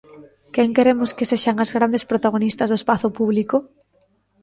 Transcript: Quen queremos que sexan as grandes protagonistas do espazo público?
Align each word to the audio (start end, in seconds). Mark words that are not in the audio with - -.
Quen 0.53 0.69
queremos 0.77 1.09
que 1.17 1.29
sexan 1.31 1.57
as 1.63 1.73
grandes 1.77 2.03
protagonistas 2.11 2.69
do 2.69 2.79
espazo 2.81 3.07
público? 3.17 3.57